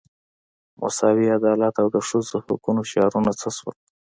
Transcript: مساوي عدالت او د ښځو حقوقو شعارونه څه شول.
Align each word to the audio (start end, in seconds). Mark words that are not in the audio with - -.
مساوي 0.81 1.27
عدالت 1.37 1.75
او 1.81 1.87
د 1.95 1.97
ښځو 2.07 2.33
حقوقو 2.43 2.87
شعارونه 2.91 3.31
څه 3.39 3.49
شول. 3.57 3.75